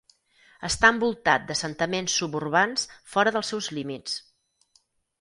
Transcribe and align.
Està 0.69 0.89
envoltat 0.93 1.45
d'assentaments 1.51 2.17
suburbans 2.23 2.89
fora 3.15 3.37
dels 3.39 3.55
seus 3.57 3.73
límits. 3.81 4.21